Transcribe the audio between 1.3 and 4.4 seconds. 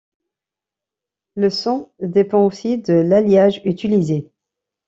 Le son dépend aussi de l'alliage utilisé.